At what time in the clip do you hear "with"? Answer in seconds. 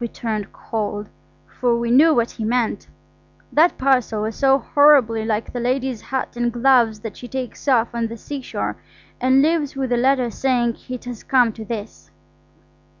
9.76-9.92